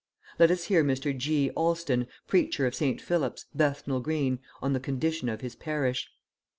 Let 0.39 0.49
us 0.49 0.63
hear 0.63 0.83
Mr. 0.83 1.15
G. 1.15 1.51
Alston, 1.51 2.07
preacher 2.25 2.65
of 2.65 2.73
St. 2.73 2.99
Philip's, 2.99 3.45
Bethnal 3.53 3.99
Green, 3.99 4.39
on 4.59 4.73
the 4.73 4.79
condition 4.79 5.29
of 5.29 5.41
his 5.41 5.53
parish. 5.53 6.09